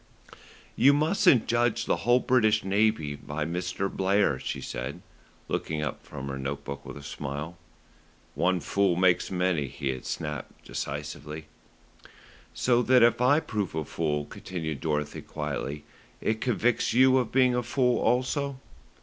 "You 0.75 0.95
mustn't 0.95 1.45
judge 1.45 1.85
the 1.85 1.97
whole 1.97 2.19
British 2.21 2.63
Navy 2.63 3.15
by 3.15 3.45
Mr. 3.45 3.87
Blair," 3.87 4.39
she 4.39 4.59
said, 4.59 5.03
looking 5.47 5.83
up 5.83 6.03
from 6.03 6.27
her 6.27 6.39
note 6.39 6.63
book 6.63 6.83
with 6.87 6.97
a 6.97 7.03
smile. 7.03 7.55
"One 8.33 8.61
fool 8.61 8.95
makes 8.95 9.29
many," 9.29 9.67
he 9.67 9.89
had 9.89 10.07
snapped 10.07 10.65
decisively. 10.65 11.45
"So 12.51 12.81
that 12.81 13.03
if 13.03 13.21
I 13.21 13.41
prove 13.41 13.75
a 13.75 13.85
fool," 13.85 14.25
continued 14.25 14.79
Dorothy 14.79 15.21
quietly, 15.21 15.83
"it 16.19 16.41
convicts 16.41 16.93
you 16.93 17.19
of 17.19 17.31
being 17.31 17.53
a 17.53 17.61
fool 17.61 17.99
also." 18.01 18.59